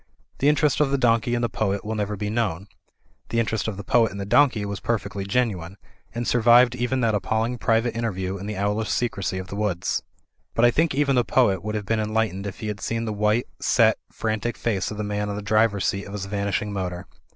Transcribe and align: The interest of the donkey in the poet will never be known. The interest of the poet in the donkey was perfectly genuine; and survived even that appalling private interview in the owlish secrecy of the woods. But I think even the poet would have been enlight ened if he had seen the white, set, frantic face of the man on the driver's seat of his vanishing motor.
The 0.39 0.49
interest 0.49 0.79
of 0.79 0.89
the 0.89 0.97
donkey 0.97 1.35
in 1.35 1.43
the 1.43 1.47
poet 1.47 1.85
will 1.85 1.93
never 1.93 2.17
be 2.17 2.31
known. 2.31 2.65
The 3.29 3.39
interest 3.39 3.67
of 3.67 3.77
the 3.77 3.83
poet 3.83 4.11
in 4.11 4.17
the 4.17 4.25
donkey 4.25 4.65
was 4.65 4.79
perfectly 4.79 5.25
genuine; 5.25 5.77
and 6.15 6.27
survived 6.27 6.73
even 6.73 7.01
that 7.01 7.13
appalling 7.13 7.59
private 7.59 7.95
interview 7.95 8.39
in 8.39 8.47
the 8.47 8.57
owlish 8.57 8.89
secrecy 8.89 9.37
of 9.37 9.49
the 9.49 9.55
woods. 9.55 10.01
But 10.55 10.65
I 10.65 10.71
think 10.71 10.95
even 10.95 11.15
the 11.15 11.23
poet 11.23 11.63
would 11.63 11.75
have 11.75 11.85
been 11.85 11.99
enlight 11.99 12.33
ened 12.33 12.47
if 12.47 12.61
he 12.61 12.67
had 12.67 12.79
seen 12.81 13.05
the 13.05 13.13
white, 13.13 13.45
set, 13.59 13.99
frantic 14.11 14.57
face 14.57 14.89
of 14.89 14.97
the 14.97 15.03
man 15.03 15.29
on 15.29 15.35
the 15.35 15.41
driver's 15.43 15.85
seat 15.85 16.05
of 16.05 16.13
his 16.13 16.25
vanishing 16.25 16.73
motor. 16.73 17.05